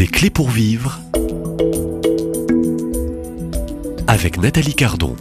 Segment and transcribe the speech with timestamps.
[0.00, 0.98] Des clés pour vivre
[4.06, 5.14] avec Nathalie Cardon.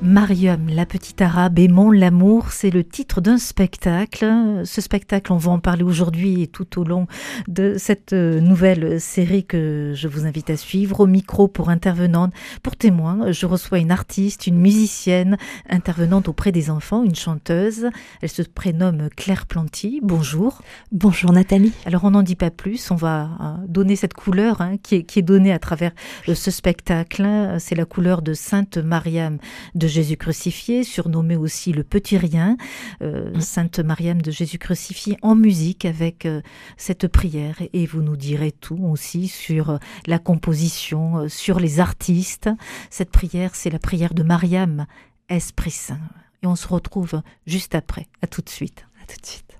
[0.00, 4.62] Mariam, la petite arabe aimant l'amour, c'est le titre d'un spectacle.
[4.64, 7.06] Ce spectacle, on va en parler aujourd'hui et tout au long
[7.46, 11.00] de cette euh, nouvelle série que je vous invite à suivre.
[11.00, 12.32] Au micro pour intervenante,
[12.62, 15.36] pour témoin, je reçois une artiste, une musicienne
[15.68, 17.88] intervenante auprès des enfants, une chanteuse.
[18.22, 20.00] Elle se prénomme Claire Planty.
[20.02, 20.62] Bonjour.
[20.92, 21.72] Bonjour Nathalie.
[21.84, 25.02] Alors on n'en dit pas plus, on va euh, donner cette couleur hein, qui, est,
[25.02, 25.92] qui est donnée à travers
[26.28, 27.26] euh, ce spectacle.
[27.58, 29.38] C'est la couleur de Sainte Mariam
[29.74, 32.58] de Jésus crucifié, surnommé aussi le Petit Rien,
[33.00, 33.40] euh, mm.
[33.40, 36.42] Sainte Mariam de Jésus crucifié, en musique avec euh,
[36.76, 37.56] cette prière.
[37.72, 42.50] Et vous nous direz tout aussi sur euh, la composition, sur les artistes.
[42.90, 44.86] Cette prière, c'est la prière de Mariam,
[45.30, 46.00] Esprit Saint.
[46.42, 48.06] Et on se retrouve juste après.
[48.20, 48.86] À tout de suite.
[49.02, 49.57] À tout de suite.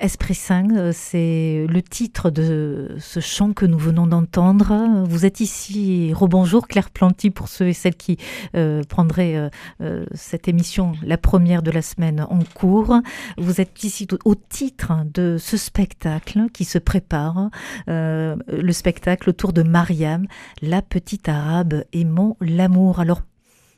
[0.00, 5.04] Esprit Saint, euh, c'est le titre de ce chant que nous venons d'entendre.
[5.06, 8.16] Vous êtes ici, rebonjour Claire Planty pour ceux et celles qui
[8.56, 9.50] euh, prendraient
[9.82, 12.98] euh, cette émission, la première de la semaine en cours.
[13.36, 17.50] Vous êtes ici au titre de ce spectacle qui se prépare,
[17.86, 20.26] le spectacle autour de Mariam,
[20.62, 23.00] la petite arabe aimant l'amour.
[23.00, 23.22] Alors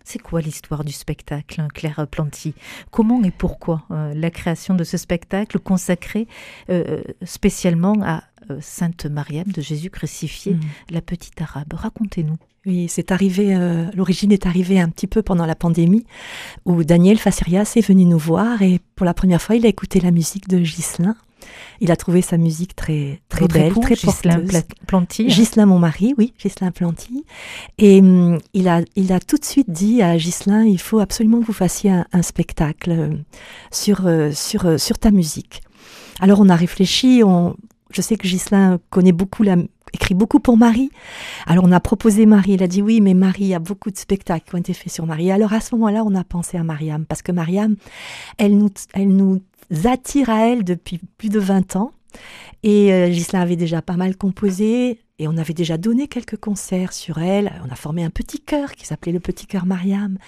[0.04, 2.54] c'est quoi l'histoire du spectacle, hein, Claire Planty?
[2.90, 6.26] Comment et pourquoi euh, la création de ce spectacle consacré
[6.70, 8.22] euh, euh, spécialement à
[8.60, 10.60] Sainte Mariam de Jésus crucifié, mm.
[10.90, 12.36] la petite arabe Racontez-nous.
[12.64, 13.56] Oui, c'est arrivé,
[13.92, 16.06] l'origine est arrivée un petit peu pendant la pandémie,
[16.64, 19.98] où Daniel Facerias est venu nous voir et pour la première fois, il a écouté
[19.98, 21.16] la musique de Ghislain.
[21.80, 24.42] Il a trouvé sa musique très très belle, très Gislain
[24.86, 25.28] Planty.
[25.28, 27.24] Gislain, mon mari, oui, Gislain Planty.
[27.78, 31.40] Et hum, il a il a tout de suite dit à Gislain, il faut absolument
[31.40, 33.08] que vous fassiez un, spectacle euh,
[33.70, 35.62] sur euh, sur euh, sur ta musique.
[36.20, 37.56] Alors on a réfléchi, on,
[37.92, 39.56] je sais que Gislain connaît beaucoup la,
[39.92, 40.90] écrit beaucoup pour Marie.
[41.46, 44.48] Alors on a proposé Marie, il a dit oui, mais Marie, a beaucoup de spectacles
[44.48, 45.30] qui ont été faits sur Marie.
[45.30, 47.76] Alors à ce moment-là, on a pensé à Mariam, parce que Mariam,
[48.38, 49.42] elle nous, elle nous
[49.84, 51.92] attire à elle depuis plus de 20 ans.
[52.62, 56.92] Et euh, Ghislain avait déjà pas mal composé et on avait déjà donné quelques concerts
[56.92, 57.52] sur elle.
[57.66, 60.18] On a formé un petit chœur qui s'appelait le Petit Chœur Mariam.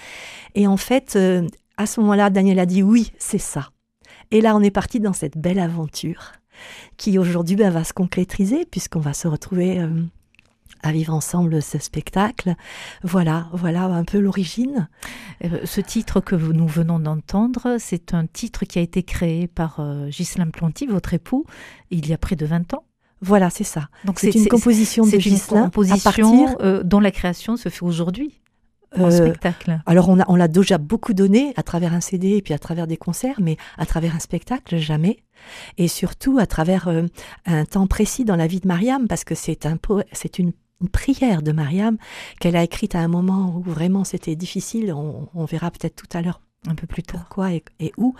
[0.54, 1.46] Et en fait, euh,
[1.76, 3.70] à ce moment-là, Daniel a dit oui, c'est ça.
[4.30, 6.32] Et là, on est parti dans cette belle aventure
[6.96, 9.88] qui aujourd'hui ben, va se concrétiser puisqu'on va se retrouver euh,
[10.84, 12.54] à vivre ensemble ce spectacle.
[13.02, 14.88] Voilà, voilà un peu l'origine.
[15.44, 19.80] Euh, ce titre que nous venons d'entendre, c'est un titre qui a été créé par
[19.80, 21.46] euh, Ghislain Planty, votre époux,
[21.90, 22.84] il y a près de 20 ans.
[23.20, 23.88] Voilà, c'est ça.
[24.04, 25.64] Donc c'est une composition de Ghislain.
[25.64, 28.42] composition euh, dont la création se fait aujourd'hui.
[28.98, 29.80] En spectacle.
[29.86, 32.58] Alors on, a, on l'a déjà beaucoup donné à travers un CD et puis à
[32.58, 35.18] travers des concerts, mais à travers un spectacle, jamais.
[35.78, 36.88] Et surtout à travers
[37.46, 39.76] un temps précis dans la vie de Mariam, parce que c'est un
[40.12, 41.96] c'est une une prière de Mariam
[42.40, 44.92] qu'elle a écrite à un moment où vraiment c'était difficile.
[44.92, 47.20] On, verra peut-être tout à l'heure un peu plus tard.
[47.20, 48.14] Pourquoi et, où?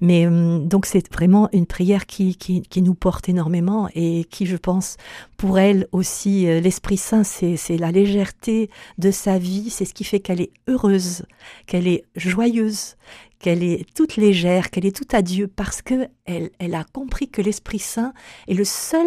[0.00, 4.56] Mais hum, donc c'est vraiment une prière qui, qui, nous porte énormément et qui, je
[4.56, 4.96] pense,
[5.36, 10.04] pour elle aussi, euh, l'Esprit Saint, c'est la légèreté de sa vie, c'est ce qui
[10.04, 11.24] fait qu'elle est heureuse,
[11.66, 12.96] qu'elle est joyeuse,
[13.38, 17.28] qu'elle est toute légère, qu'elle est toute à Dieu, parce que elle, elle a compris
[17.28, 18.12] que l'Esprit Saint
[18.48, 19.06] est le seul,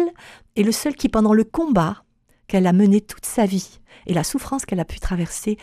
[0.56, 2.04] est le seul qui, pendant le combat,
[2.46, 5.58] qu'elle a mené toute sa vie et la souffrance qu'elle a pu traverser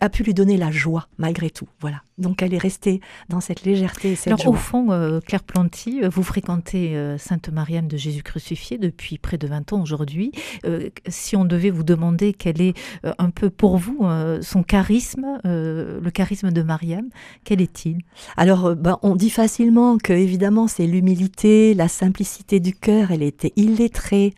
[0.00, 1.68] a pu lui donner la joie malgré tout.
[1.80, 2.02] Voilà.
[2.18, 6.00] Donc elle est restée dans cette légèreté et cette Alors, Au fond, euh, Claire Planty,
[6.02, 10.32] euh, vous fréquentez euh, Sainte Marianne de Jésus crucifié depuis près de 20 ans aujourd'hui.
[11.08, 12.74] si on devait vous demander quel est
[13.18, 14.06] un peu pour vous
[14.40, 17.08] son charisme, le charisme de Mariam,
[17.44, 17.98] quel est-il?
[18.36, 23.10] Alors, ben, on dit facilement que évidemment c'est l'humilité, la simplicité du cœur.
[23.10, 24.34] Elle était illettrée.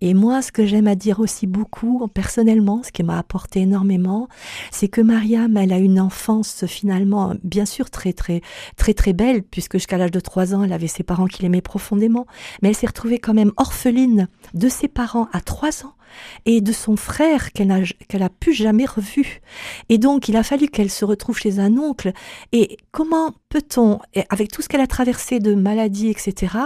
[0.00, 4.28] Et moi, ce que j'aime à dire aussi beaucoup personnellement, ce qui m'a apporté énormément,
[4.70, 8.40] c'est que Mariam, elle a une enfance finalement, bien sûr, très, très,
[8.76, 11.60] très, très belle, puisque jusqu'à l'âge de trois ans, elle avait ses parents qui l'aimaient
[11.60, 12.26] profondément,
[12.62, 15.94] mais elle s'est retrouvée quand même orpheline de ses parents à trois ans
[16.46, 19.40] et de son frère qu'elle n'a qu'elle plus jamais revu.
[19.88, 22.12] Et donc, il a fallu qu'elle se retrouve chez un oncle.
[22.52, 23.98] Et comment peut-on,
[24.30, 26.56] avec tout ce qu'elle a traversé de maladies, etc.,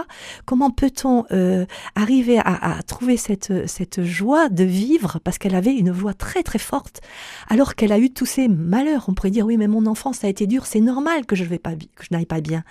[0.44, 5.19] comment peut-on euh, arriver à, trouver cette, cette joie de vivre?
[5.25, 7.00] Parce qu'elle avait une voix très très forte,
[7.48, 9.06] alors qu'elle a eu tous ces malheurs.
[9.08, 11.58] On pourrait dire oui, mais mon enfance a été dure, c'est normal que je vais
[11.58, 12.62] pas que je n'aille pas bien.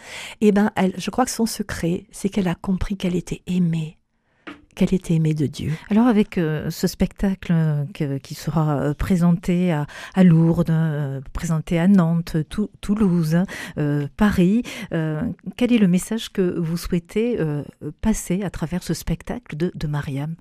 [0.42, 3.98] Eh ben, elle, je crois que son secret, c'est qu'elle a compris qu'elle était aimée
[4.76, 5.72] qu'elle était aimée de Dieu.
[5.90, 10.74] Alors avec euh, ce spectacle euh, qui sera euh, présenté à, Lourdes,
[11.34, 12.38] présenté à Nantes,
[12.82, 13.38] Toulouse,
[14.18, 17.38] Paris, quel est le message que vous souhaitez
[18.02, 20.36] passer à travers ce spectacle de, de Mariam?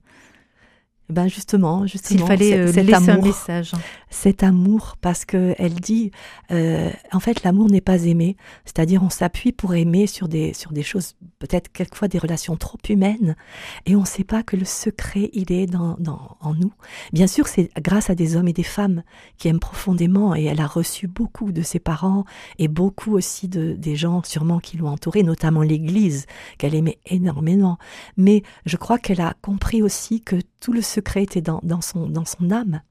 [1.10, 3.72] Ben justement, justement, s'il fallait euh, laisser amour, un message.
[4.08, 6.12] Cet amour, parce que elle dit,
[6.50, 8.36] euh, en fait, l'amour n'est pas aimé.
[8.64, 12.78] C'est-à-dire, on s'appuie pour aimer sur des sur des choses, peut-être quelquefois des relations trop
[12.88, 13.36] humaines,
[13.84, 16.72] et on ne sait pas que le secret il est dans, dans en nous.
[17.12, 19.02] Bien sûr, c'est grâce à des hommes et des femmes
[19.36, 22.24] qui aiment profondément, et elle a reçu beaucoup de ses parents
[22.58, 26.24] et beaucoup aussi de des gens sûrement qui l'ont entourée, notamment l'Église
[26.56, 27.78] qu'elle aimait énormément.
[28.16, 32.82] Mais je crois qu'elle a compris aussi que tout le secret était dans, son, âme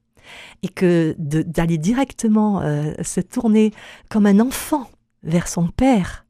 [0.62, 3.72] et que d'aller directement euh, se tourner
[4.08, 4.88] comme un enfant
[5.22, 6.23] vers son père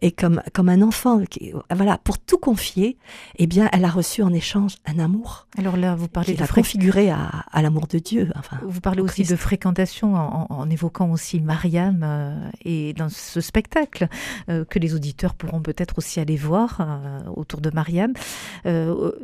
[0.00, 2.96] et comme, comme un enfant, qui, voilà, pour tout confier,
[3.36, 5.46] eh bien, elle a reçu en échange un amour.
[5.58, 6.42] Alors là, vous parlez de
[7.10, 8.30] à, à l'amour de Dieu.
[8.36, 14.08] Enfin, vous parlez aussi de fréquentation en, évoquant aussi Mariam euh, et dans ce spectacle
[14.48, 18.12] euh, que les auditeurs pourront peut-être aussi aller voir euh, autour de Mariam.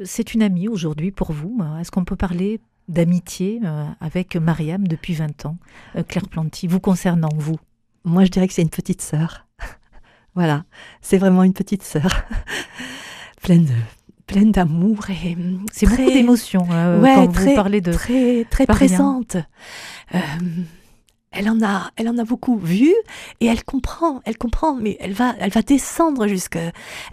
[0.05, 1.61] C'est une amie aujourd'hui pour vous.
[1.81, 3.61] Est-ce qu'on peut parler d'amitié
[4.01, 5.57] avec Mariam depuis 20 ans,
[6.09, 7.57] Claire Planty, vous concernant, vous?
[8.05, 9.48] Moi, je dirais que c'est une petite sœur.
[10.35, 10.65] Voilà,
[11.01, 12.25] c'est vraiment une petite sœur,
[13.43, 13.75] pleine de
[14.29, 15.37] pleine d'amour et
[15.73, 19.37] c'est beaucoup d'émotions euh, quand vous parlez de très très présente.
[20.15, 20.19] Euh,
[21.31, 22.93] elle en a, elle en a beaucoup vu
[23.41, 26.59] et elle comprend, elle comprend, mais elle va, elle va descendre jusque.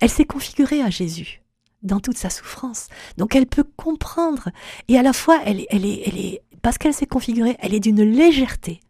[0.02, 1.42] Elle s'est configurée à Jésus
[1.84, 4.50] dans toute sa souffrance, donc elle peut comprendre
[4.88, 7.80] et à la fois elle, elle est, elle est, parce qu'elle s'est configurée, elle est
[7.80, 8.82] d'une légèreté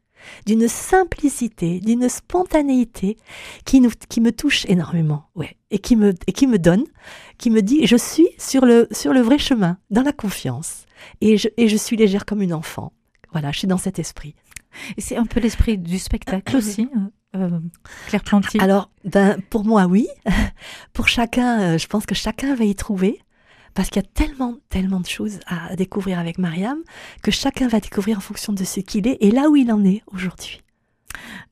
[0.46, 3.18] d'une simplicité, d'une spontanéité
[3.66, 6.86] qui, nous, qui me touche énormément, ouais, et qui me, et qui me donne,
[7.38, 10.86] qui me dit, je suis sur le, sur le vrai chemin, dans la confiance,
[11.22, 12.94] et je, et je suis légère comme une enfant.
[13.32, 14.36] Voilà, je suis dans cet esprit.
[14.98, 17.60] Et c'est un peu l'esprit du spectacle aussi, hein, euh,
[18.08, 18.60] Claire Planty.
[18.60, 20.08] Alors, ben, pour moi, oui.
[20.94, 23.22] pour chacun, euh, je pense que chacun va y trouver
[23.76, 26.80] parce qu'il y a tellement, tellement de choses à découvrir avec Mariam
[27.22, 29.84] que chacun va découvrir en fonction de ce qu'il est et là où il en
[29.84, 30.65] est aujourd'hui.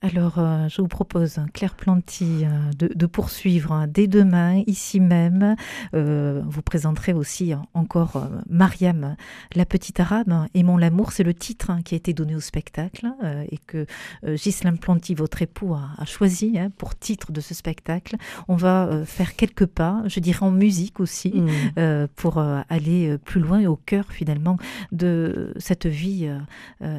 [0.03, 5.55] Alors, euh, je vous propose, Claire Planty, euh, de, poursuivre hein, dès demain, ici même.
[5.93, 9.15] Euh, vous présenterez aussi encore Mariam,
[9.55, 11.13] la petite arabe, Aimons l'amour.
[11.13, 13.07] C'est le titre hein, qui a été donné au spectacle
[13.49, 13.85] et que
[14.25, 18.17] Ghislain Planty, votre époux, a, choisi hein, pour titre de ce spectacle.
[18.47, 22.07] On va faire quelques pas, je dirais en musique aussi, mmh.
[22.15, 24.57] pour aller plus loin et au cœur finalement
[24.91, 26.29] de cette vie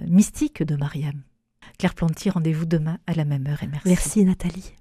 [0.07, 1.21] mystique de Mariam.
[1.79, 3.89] Claire Planty, rendez-vous demain à la même heure et merci.
[3.89, 4.73] Merci Nathalie.